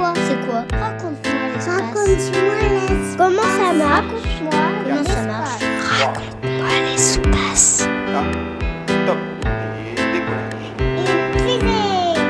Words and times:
quoi 0.00 0.14
C'est 0.16 0.40
quoi 0.46 0.64
Raconte-moi 0.78 1.42
l'espace. 1.52 1.76
Raconte-moi 1.76 2.54
l'espace. 2.70 3.16
Comment 3.18 3.42
ça 3.42 3.72
marche 3.74 4.04
Raconte-moi 4.04 4.60
Comment 4.84 5.04
ça 5.04 5.22
marche 5.22 5.62
Raconte-moi 5.82 6.68
l'espace. 6.90 7.88
Top. 9.06 9.18
Et 9.84 9.94
décollage. 10.12 10.68
Une 10.78 11.38
fusée. 11.38 12.20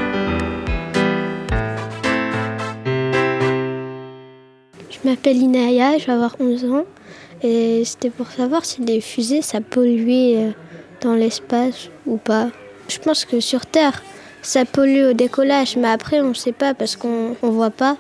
Je 4.91 5.09
m'appelle 5.09 5.37
Inaya, 5.37 5.99
je 5.99 6.07
vais 6.07 6.13
avoir 6.13 6.35
11 6.41 6.65
ans. 6.65 6.85
Et 7.43 7.85
c'était 7.85 8.11
pour 8.11 8.27
savoir 8.31 8.65
si 8.65 8.83
les 8.83 9.01
fusées, 9.01 9.43
ça 9.43 9.61
polluait 9.61 10.37
euh, 10.37 10.51
dans 11.03 11.15
l'espace 11.15 11.89
ou 12.07 12.17
pas. 12.17 12.51
Je 12.89 12.99
pense 12.99 13.25
que 13.25 13.39
sur 13.41 13.65
Terre, 13.65 14.03
ça 14.43 14.65
pollue 14.65 15.11
au 15.11 15.13
décollage, 15.13 15.77
mais 15.77 15.89
après, 15.89 16.21
on 16.21 16.31
ne 16.31 16.35
sait 16.35 16.53
pas 16.53 16.75
parce 16.75 16.97
qu'on 16.97 17.37
ne 17.43 17.51
voit 17.51 17.71
pas. 17.71 17.97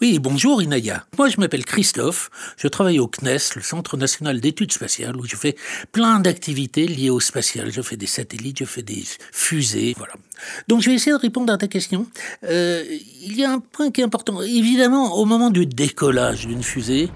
Oui, 0.00 0.20
bonjour 0.20 0.62
Inaya. 0.62 1.04
Moi, 1.18 1.28
je 1.28 1.40
m'appelle 1.40 1.64
Christophe. 1.64 2.30
Je 2.56 2.68
travaille 2.68 3.00
au 3.00 3.08
CNES, 3.08 3.56
le 3.56 3.62
Centre 3.62 3.96
national 3.96 4.40
d'études 4.40 4.72
spatiales, 4.72 5.16
où 5.16 5.26
je 5.26 5.34
fais 5.34 5.56
plein 5.90 6.20
d'activités 6.20 6.86
liées 6.86 7.10
au 7.10 7.18
spatial. 7.18 7.72
Je 7.72 7.82
fais 7.82 7.96
des 7.96 8.06
satellites, 8.06 8.60
je 8.60 8.64
fais 8.64 8.82
des 8.82 9.02
fusées, 9.32 9.94
voilà. 9.96 10.12
Donc, 10.68 10.82
je 10.82 10.90
vais 10.90 10.94
essayer 10.94 11.10
de 11.10 11.20
répondre 11.20 11.52
à 11.52 11.58
ta 11.58 11.66
question. 11.66 12.06
Euh, 12.44 12.84
il 13.22 13.36
y 13.36 13.44
a 13.44 13.50
un 13.50 13.58
point 13.58 13.90
qui 13.90 14.00
est 14.00 14.04
important. 14.04 14.40
Évidemment, 14.40 15.16
au 15.16 15.24
moment 15.24 15.50
du 15.50 15.66
décollage 15.66 16.46
d'une 16.46 16.62
fusée, 16.62 17.10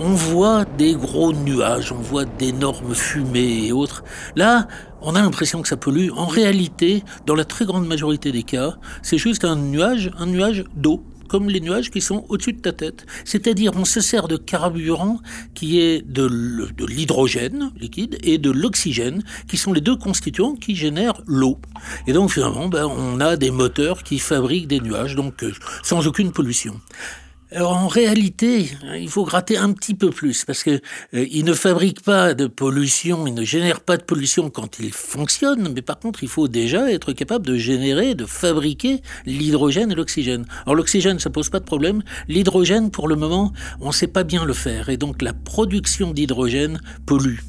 on 0.00 0.14
voit 0.14 0.64
des 0.64 0.94
gros 0.94 1.34
nuages, 1.34 1.92
on 1.92 2.00
voit 2.00 2.24
d'énormes 2.24 2.94
fumées 2.94 3.66
et 3.66 3.72
autres. 3.72 4.02
Là, 4.34 4.66
on 5.02 5.14
a 5.14 5.20
l'impression 5.20 5.60
que 5.60 5.68
ça 5.68 5.76
pollue. 5.76 6.08
En 6.16 6.26
réalité, 6.26 7.04
dans 7.26 7.34
la 7.34 7.44
très 7.44 7.66
grande 7.66 7.86
majorité 7.86 8.32
des 8.32 8.42
cas, 8.42 8.76
c'est 9.02 9.18
juste 9.18 9.44
un 9.44 9.56
nuage, 9.56 10.10
un 10.18 10.24
nuage 10.24 10.64
d'eau 10.74 11.04
comme 11.28 11.50
les 11.50 11.60
nuages 11.60 11.90
qui 11.90 12.00
sont 12.00 12.24
au-dessus 12.30 12.54
de 12.54 12.60
ta 12.60 12.72
tête. 12.72 13.06
C'est-à-dire, 13.24 13.72
on 13.76 13.84
se 13.84 14.00
sert 14.00 14.26
de 14.26 14.36
carburant 14.36 15.20
qui 15.54 15.78
est 15.80 16.00
de 16.00 16.26
l'hydrogène 16.86 17.70
liquide 17.78 18.18
et 18.24 18.38
de 18.38 18.50
l'oxygène, 18.50 19.22
qui 19.48 19.58
sont 19.58 19.72
les 19.72 19.82
deux 19.82 19.96
constituants 19.96 20.54
qui 20.54 20.74
génèrent 20.74 21.20
l'eau. 21.26 21.58
Et 22.08 22.14
donc, 22.14 22.32
finalement, 22.32 22.68
ben, 22.68 22.86
on 22.86 23.20
a 23.20 23.36
des 23.36 23.52
moteurs 23.52 24.02
qui 24.02 24.18
fabriquent 24.18 24.66
des 24.66 24.80
nuages, 24.80 25.14
donc 25.14 25.44
euh, 25.44 25.52
sans 25.84 26.08
aucune 26.08 26.32
pollution. 26.32 26.80
Alors 27.52 27.76
en 27.76 27.88
réalité, 27.88 28.70
il 28.96 29.08
faut 29.08 29.24
gratter 29.24 29.56
un 29.56 29.72
petit 29.72 29.94
peu 29.94 30.10
plus 30.10 30.44
parce 30.44 30.62
que 30.62 30.80
euh, 31.14 31.26
il 31.32 31.44
ne 31.44 31.52
fabrique 31.52 32.00
pas 32.00 32.32
de 32.32 32.46
pollution, 32.46 33.26
il 33.26 33.34
ne 33.34 33.42
génère 33.42 33.80
pas 33.80 33.96
de 33.96 34.04
pollution 34.04 34.50
quand 34.50 34.78
il 34.78 34.92
fonctionne, 34.92 35.72
mais 35.74 35.82
par 35.82 35.98
contre, 35.98 36.22
il 36.22 36.28
faut 36.28 36.46
déjà 36.46 36.92
être 36.92 37.12
capable 37.12 37.44
de 37.44 37.56
générer, 37.56 38.14
de 38.14 38.24
fabriquer 38.24 39.02
l'hydrogène 39.26 39.90
et 39.90 39.96
l'oxygène. 39.96 40.44
Alors 40.64 40.76
l'oxygène, 40.76 41.18
ça 41.18 41.30
pose 41.30 41.48
pas 41.48 41.58
de 41.58 41.64
problème. 41.64 42.04
L'hydrogène, 42.28 42.92
pour 42.92 43.08
le 43.08 43.16
moment, 43.16 43.52
on 43.80 43.90
sait 43.90 44.06
pas 44.06 44.22
bien 44.22 44.44
le 44.44 44.52
faire 44.52 44.88
et 44.88 44.96
donc 44.96 45.20
la 45.20 45.32
production 45.32 46.12
d'hydrogène 46.12 46.80
pollue. 47.04 47.40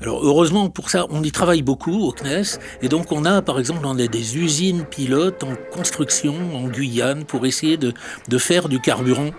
Alors 0.00 0.22
heureusement 0.22 0.68
pour 0.68 0.90
ça, 0.90 1.06
on 1.08 1.22
y 1.22 1.32
travaille 1.32 1.62
beaucoup 1.62 2.06
au 2.06 2.12
CNES 2.12 2.58
et 2.82 2.88
donc 2.88 3.10
on 3.10 3.24
a 3.24 3.40
par 3.42 3.58
exemple 3.58 3.86
on 3.86 3.98
a 3.98 4.06
des 4.06 4.36
usines 4.36 4.84
pilotes 4.84 5.42
en 5.42 5.54
construction 5.72 6.34
en 6.54 6.68
Guyane 6.68 7.24
pour 7.24 7.46
essayer 7.46 7.78
de 7.78 8.38
faire 8.38 8.68
du 8.68 8.80
carburant 8.80 9.30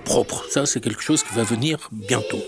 Ça 0.49 0.65
c'est 0.65 0.79
quelque 0.79 1.01
chose 1.01 1.23
qui 1.23 1.33
va 1.35 1.43
venir 1.43 1.89
bientôt. 1.91 2.39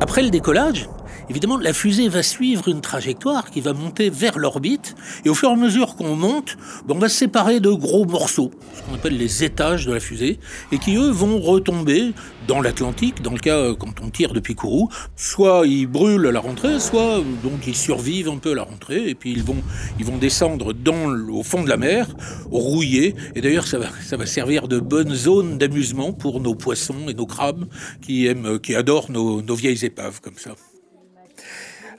Après 0.00 0.22
le 0.22 0.30
décollage, 0.30 0.88
évidemment, 1.30 1.58
la 1.58 1.72
fusée 1.72 2.08
va 2.08 2.22
suivre 2.22 2.68
une 2.68 2.80
trajectoire 2.80 3.50
qui 3.50 3.60
va 3.60 3.72
monter 3.72 4.10
vers 4.10 4.38
l'orbite, 4.38 4.96
et 5.24 5.30
au 5.30 5.34
fur 5.34 5.48
et 5.50 5.52
à 5.52 5.56
mesure 5.56 5.94
qu'on 5.94 6.16
monte, 6.16 6.56
ben, 6.86 6.96
on 6.96 6.98
va 6.98 7.08
séparer 7.08 7.60
de 7.60 7.70
gros 7.70 8.04
morceaux, 8.04 8.50
ce 8.74 8.82
qu'on 8.82 8.94
appelle 8.94 9.16
les 9.16 9.44
étages 9.44 9.86
de 9.86 9.92
la 9.92 10.00
fusée, 10.00 10.40
et 10.72 10.78
qui, 10.78 10.96
eux, 10.96 11.10
vont 11.10 11.38
retomber 11.38 12.12
dans 12.48 12.60
l'Atlantique, 12.60 13.22
dans 13.22 13.32
le 13.32 13.38
cas 13.38 13.56
euh, 13.56 13.74
quand 13.76 14.00
on 14.02 14.10
tire 14.10 14.32
depuis 14.32 14.56
Kourou. 14.56 14.88
Soit 15.14 15.66
ils 15.66 15.86
brûlent 15.86 16.26
à 16.26 16.32
la 16.32 16.40
rentrée, 16.40 16.80
soit 16.80 17.20
euh, 17.20 17.22
donc 17.44 17.66
ils 17.66 17.76
survivent 17.76 18.28
un 18.28 18.38
peu 18.38 18.50
à 18.52 18.56
la 18.56 18.64
rentrée, 18.64 19.08
et 19.08 19.14
puis 19.14 19.30
ils 19.30 19.44
vont, 19.44 19.62
ils 20.00 20.04
vont 20.04 20.18
descendre 20.18 20.72
dans, 20.72 21.14
au 21.28 21.44
fond 21.44 21.62
de 21.62 21.68
la 21.68 21.76
mer, 21.76 22.08
rouillés, 22.50 23.14
et 23.36 23.40
d'ailleurs 23.40 23.68
ça 23.68 23.78
va, 23.78 23.86
ça 24.04 24.16
va 24.16 24.26
servir 24.26 24.66
de 24.66 24.80
bonne 24.80 25.14
zone 25.14 25.58
d'amusement 25.58 26.12
pour 26.12 26.40
nos 26.40 26.56
poissons 26.56 27.08
et 27.08 27.14
nos 27.14 27.26
crabes 27.26 27.66
qui, 28.02 28.26
aiment, 28.26 28.58
qui 28.58 28.74
adorent 28.74 29.12
nos 29.12 29.54
vieilles 29.54 29.84
épaves 29.84 30.20
comme 30.20 30.36
ça. 30.36 30.56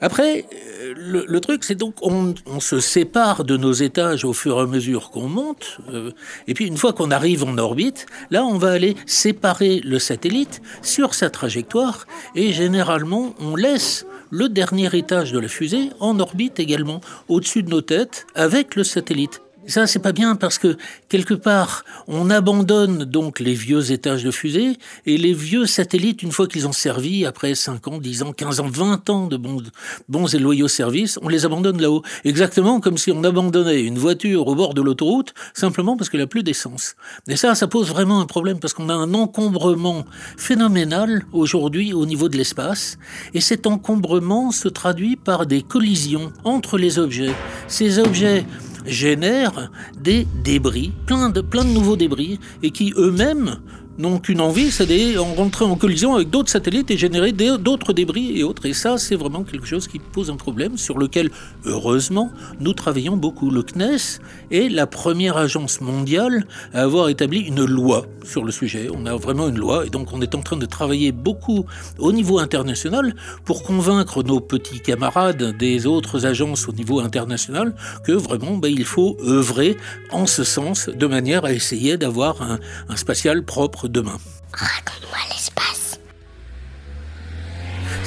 Après, 0.02 0.46
euh, 0.52 0.94
le, 0.96 1.40
truc, 1.40 1.62
c'est 1.62 1.76
donc 1.76 1.94
on, 2.02 2.34
on 2.46 2.58
se 2.58 2.80
sépare 2.80 3.44
de 3.44 3.56
nos 3.56 3.72
étages 3.72 4.24
au 4.24 4.32
fur 4.32 4.58
et 4.58 4.62
à 4.62 4.66
mesure 4.66 5.12
qu'on 5.12 5.28
monte, 5.28 5.78
euh, 5.92 6.10
et 6.48 6.54
puis 6.54 6.66
une 6.66 6.76
fois 6.76 6.92
qu'on 6.92 7.12
arrive 7.12 7.44
en 7.44 7.56
orbite, 7.56 8.06
là, 8.32 8.44
on 8.44 8.58
va 8.58 8.72
aller 8.72 8.96
séparer 9.06 9.80
le 9.84 10.00
satellite 10.00 10.60
sur 10.82 11.14
sa 11.14 11.30
trajectoire, 11.30 12.08
et 12.34 12.52
généralement, 12.52 13.32
on 13.38 13.54
laisse 13.54 14.04
le 14.30 14.48
dernier 14.48 14.88
étage 14.96 15.30
de 15.30 15.38
la 15.38 15.46
fusée 15.46 15.90
en 16.00 16.18
orbite 16.18 16.58
également, 16.58 17.00
au-dessus 17.28 17.62
de 17.62 17.70
nos 17.70 17.80
têtes, 17.80 18.26
avec 18.34 18.74
le 18.74 18.82
satellite. 18.82 19.40
Ça, 19.68 19.86
c'est 19.86 20.00
pas 20.00 20.12
bien 20.12 20.34
parce 20.34 20.58
que 20.58 20.76
quelque 21.08 21.34
part, 21.34 21.84
on 22.08 22.30
abandonne 22.30 23.04
donc 23.04 23.38
les 23.38 23.54
vieux 23.54 23.92
étages 23.92 24.24
de 24.24 24.32
fusée 24.32 24.76
et 25.06 25.16
les 25.16 25.32
vieux 25.32 25.66
satellites, 25.66 26.24
une 26.24 26.32
fois 26.32 26.48
qu'ils 26.48 26.66
ont 26.66 26.72
servi, 26.72 27.24
après 27.24 27.54
5 27.54 27.86
ans, 27.86 27.98
10 27.98 28.24
ans, 28.24 28.32
15 28.32 28.58
ans, 28.58 28.66
20 28.68 29.10
ans 29.10 29.26
de 29.28 29.36
bons, 29.36 30.34
et 30.34 30.38
loyaux 30.38 30.66
services, 30.66 31.16
on 31.22 31.28
les 31.28 31.44
abandonne 31.44 31.80
là-haut. 31.80 32.02
Exactement 32.24 32.80
comme 32.80 32.98
si 32.98 33.12
on 33.12 33.22
abandonnait 33.22 33.82
une 33.82 33.98
voiture 33.98 34.48
au 34.48 34.56
bord 34.56 34.74
de 34.74 34.82
l'autoroute 34.82 35.32
simplement 35.54 35.96
parce 35.96 36.10
qu'elle 36.10 36.20
n'a 36.20 36.26
plus 36.26 36.42
d'essence. 36.42 36.96
Et 37.28 37.36
ça, 37.36 37.54
ça 37.54 37.68
pose 37.68 37.88
vraiment 37.88 38.20
un 38.20 38.26
problème 38.26 38.58
parce 38.58 38.74
qu'on 38.74 38.88
a 38.88 38.94
un 38.94 39.14
encombrement 39.14 40.04
phénoménal 40.36 41.24
aujourd'hui 41.32 41.92
au 41.92 42.04
niveau 42.04 42.28
de 42.28 42.36
l'espace 42.36 42.98
et 43.32 43.40
cet 43.40 43.68
encombrement 43.68 44.50
se 44.50 44.68
traduit 44.68 45.14
par 45.14 45.46
des 45.46 45.62
collisions 45.62 46.32
entre 46.42 46.78
les 46.78 46.98
objets. 46.98 47.34
Ces 47.68 48.00
objets 48.00 48.44
génèrent 48.86 49.70
des 49.98 50.26
débris, 50.42 50.92
plein 51.06 51.28
de, 51.30 51.40
de 51.40 51.62
nouveaux 51.62 51.96
débris, 51.96 52.38
et 52.62 52.70
qui 52.70 52.92
eux-mêmes 52.96 53.58
n'ont 53.98 54.18
qu'une 54.18 54.40
envie, 54.40 54.70
c'est 54.70 54.86
de 54.86 55.18
rentrer 55.18 55.64
en 55.64 55.76
collision 55.76 56.14
avec 56.14 56.30
d'autres 56.30 56.50
satellites 56.50 56.90
et 56.90 56.96
générer 56.96 57.32
d'autres 57.32 57.92
débris 57.92 58.38
et 58.38 58.42
autres. 58.42 58.66
Et 58.66 58.72
ça, 58.72 58.98
c'est 58.98 59.16
vraiment 59.16 59.42
quelque 59.42 59.66
chose 59.66 59.86
qui 59.88 59.98
pose 59.98 60.30
un 60.30 60.36
problème 60.36 60.78
sur 60.78 60.98
lequel, 60.98 61.30
heureusement, 61.64 62.30
nous 62.60 62.72
travaillons 62.72 63.16
beaucoup. 63.16 63.50
Le 63.50 63.62
CNES 63.62 64.20
est 64.50 64.68
la 64.68 64.86
première 64.86 65.36
agence 65.36 65.80
mondiale 65.80 66.46
à 66.72 66.82
avoir 66.82 67.08
établi 67.08 67.40
une 67.40 67.64
loi 67.64 68.06
sur 68.24 68.44
le 68.44 68.52
sujet. 68.52 68.88
On 68.94 69.06
a 69.06 69.14
vraiment 69.16 69.48
une 69.48 69.58
loi 69.58 69.86
et 69.86 69.90
donc 69.90 70.12
on 70.12 70.20
est 70.20 70.34
en 70.34 70.40
train 70.40 70.56
de 70.56 70.66
travailler 70.66 71.12
beaucoup 71.12 71.66
au 71.98 72.12
niveau 72.12 72.38
international 72.38 73.14
pour 73.44 73.62
convaincre 73.62 74.22
nos 74.22 74.40
petits 74.40 74.80
camarades 74.80 75.56
des 75.56 75.86
autres 75.86 76.26
agences 76.26 76.68
au 76.68 76.72
niveau 76.72 77.00
international 77.00 77.74
que 78.04 78.12
vraiment 78.12 78.56
ben, 78.56 78.72
il 78.72 78.84
faut 78.84 79.16
œuvrer 79.26 79.76
en 80.10 80.26
ce 80.26 80.44
sens 80.44 80.88
de 80.88 81.06
manière 81.06 81.44
à 81.44 81.52
essayer 81.52 81.96
d'avoir 81.96 82.42
un, 82.42 82.58
un 82.88 82.96
spatial 82.96 83.44
propre 83.44 83.81
demain. 83.88 84.18
Raconte-moi 84.52 85.18
l'espace. 85.30 85.98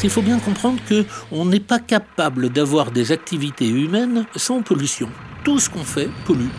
Il 0.03 0.09
faut 0.09 0.21
bien 0.21 0.39
comprendre 0.39 0.79
que 0.87 1.05
on 1.31 1.45
n'est 1.45 1.59
pas 1.59 1.79
capable 1.79 2.49
d'avoir 2.49 2.91
des 2.91 3.11
activités 3.11 3.67
humaines 3.67 4.25
sans 4.35 4.61
pollution. 4.61 5.09
Tout 5.43 5.59
ce 5.59 5.69
qu'on 5.69 5.83
fait 5.83 6.09
pollue. 6.25 6.49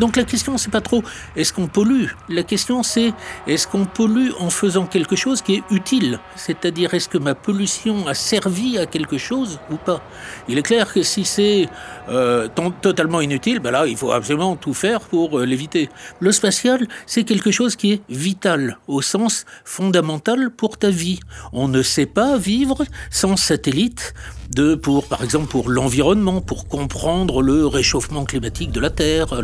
Donc 0.00 0.16
la 0.16 0.24
question 0.24 0.56
c'est 0.56 0.70
pas 0.70 0.80
trop 0.80 1.04
est-ce 1.36 1.52
qu'on 1.52 1.66
pollue? 1.66 2.06
La 2.30 2.42
question 2.42 2.82
c'est 2.82 3.12
est-ce 3.46 3.68
qu'on 3.68 3.84
pollue 3.84 4.30
en 4.38 4.48
faisant 4.48 4.86
quelque 4.86 5.14
chose 5.14 5.42
qui 5.42 5.56
est 5.56 5.62
utile? 5.70 6.18
C'est-à-dire 6.36 6.94
est-ce 6.94 7.08
que 7.08 7.18
ma 7.18 7.34
pollution 7.34 8.06
a 8.06 8.14
servi 8.14 8.78
à 8.78 8.86
quelque 8.86 9.18
chose 9.18 9.60
ou 9.70 9.76
pas? 9.76 10.02
Il 10.48 10.56
est 10.56 10.62
clair 10.62 10.90
que 10.90 11.02
si 11.02 11.26
c'est 11.26 11.68
euh, 12.08 12.48
totalement 12.80 13.20
inutile, 13.20 13.60
ben 13.60 13.72
là 13.72 13.86
il 13.86 13.96
faut 13.96 14.10
absolument 14.10 14.56
tout 14.56 14.72
faire 14.72 15.00
pour 15.00 15.38
euh, 15.38 15.44
l'éviter. 15.44 15.90
Le 16.18 16.32
spatial 16.32 16.88
c'est 17.04 17.24
quelque 17.24 17.50
chose 17.50 17.76
qui 17.76 17.92
est 17.92 18.02
vital 18.08 18.78
au 18.88 19.02
sens 19.02 19.44
fondamental 19.66 20.50
pour 20.50 20.78
ta 20.78 20.88
vie. 20.88 21.20
On 21.52 21.68
ne 21.68 21.82
sait 21.82 22.06
pas 22.06 22.38
vivre 22.38 22.86
sans 23.10 23.36
satellite 23.36 24.14
de 24.50 24.74
pour 24.74 25.06
par 25.06 25.22
exemple 25.22 25.46
pour 25.46 25.70
l'environnement, 25.70 26.40
pour 26.40 26.68
comprendre 26.68 27.42
le 27.42 27.66
réchauffement 27.66 28.24
climatique 28.24 28.72
de 28.72 28.80
la 28.80 28.90
Terre, 28.90 29.40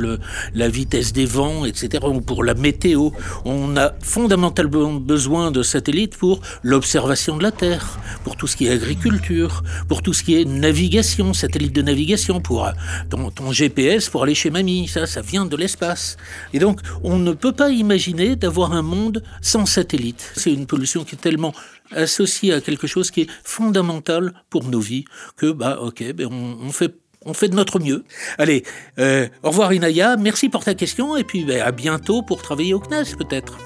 la 0.54 0.68
vitesse 0.68 1.12
des 1.12 1.26
vents, 1.26 1.64
etc. 1.64 2.04
ou 2.08 2.20
pour 2.20 2.44
la 2.44 2.54
météo. 2.54 3.10
On 3.44 3.76
a 3.76 3.92
fondamentalement 4.02 4.94
besoin 4.94 5.50
de 5.50 5.62
satellites 5.62 6.16
pour 6.16 6.40
l'observation 6.62 7.36
de 7.36 7.42
la 7.42 7.52
Terre, 7.52 7.98
pour 8.24 8.36
tout 8.36 8.46
ce 8.46 8.56
qui 8.56 8.66
est 8.66 8.70
agriculture, 8.70 9.62
pour 9.88 10.02
tout 10.02 10.12
ce 10.12 10.22
qui 10.22 10.40
est 10.40 10.44
navigation, 10.44 11.32
satellite 11.32 11.72
de 11.72 11.82
navigation, 11.82 12.40
pour 12.40 12.68
ton, 13.10 13.30
ton 13.30 13.52
GPS 13.52 14.08
pour 14.08 14.22
aller 14.22 14.34
chez 14.34 14.50
mamie. 14.50 14.88
Ça, 14.88 15.06
ça 15.06 15.20
vient 15.20 15.46
de 15.46 15.56
l'espace. 15.56 16.16
Et 16.52 16.58
donc, 16.58 16.80
on 17.02 17.18
ne 17.18 17.32
peut 17.32 17.52
pas 17.52 17.70
imaginer 17.70 18.36
d'avoir 18.36 18.72
un 18.72 18.82
monde 18.82 19.22
sans 19.40 19.66
satellite. 19.66 20.32
C'est 20.36 20.52
une 20.52 20.66
pollution 20.66 21.04
qui 21.04 21.14
est 21.14 21.18
tellement 21.18 21.52
associé 21.92 22.52
à 22.52 22.60
quelque 22.60 22.86
chose 22.86 23.10
qui 23.10 23.22
est 23.22 23.30
fondamental 23.44 24.32
pour 24.50 24.64
nos 24.64 24.80
vies, 24.80 25.04
que, 25.36 25.52
bah, 25.52 25.78
ok, 25.80 26.12
ben 26.12 26.28
on, 26.30 26.66
on 26.66 26.72
fait 26.72 26.94
on 27.26 27.34
fait 27.34 27.48
de 27.48 27.56
notre 27.56 27.78
mieux. 27.78 28.04
Allez, 28.38 28.64
euh, 28.98 29.28
au 29.42 29.48
revoir 29.48 29.72
Inaya, 29.72 30.16
merci 30.16 30.48
pour 30.48 30.64
ta 30.64 30.74
question 30.74 31.16
et 31.16 31.24
puis 31.24 31.44
ben, 31.44 31.60
à 31.60 31.72
bientôt 31.72 32.22
pour 32.22 32.40
travailler 32.40 32.72
au 32.72 32.78
CNES 32.80 33.16
peut-être. 33.18 33.58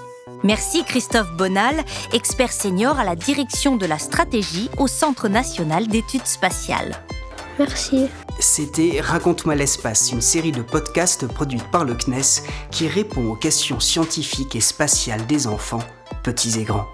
Merci 0.43 0.85
Christophe 0.85 1.37
Bonal, 1.37 1.85
expert 2.15 2.53
senior 2.53 2.99
à 2.99 3.05
la 3.05 3.15
direction 3.15 3.77
de 3.77 3.85
la 3.85 3.99
stratégie 3.99 4.71
au 4.79 4.87
Centre 4.87 5.29
national 5.29 5.87
d'études 5.87 6.27
spatiales. 6.27 6.97
Merci. 7.59 8.07
C'était 8.39 9.01
Raconte-moi 9.03 9.55
l'espace, 9.55 10.13
une 10.13 10.23
série 10.23 10.53
de 10.53 10.63
podcasts 10.63 11.27
produite 11.27 11.71
par 11.71 11.85
le 11.85 11.95
CNES 11.95 12.43
qui 12.71 12.89
répond 12.89 13.31
aux 13.31 13.37
questions 13.37 13.81
scientifiques 13.81 14.57
et 14.57 14.61
spatiales 14.61 15.27
des 15.27 15.47
enfants, 15.47 15.85
petits 16.25 16.59
et 16.59 16.65
grands. 16.65 16.89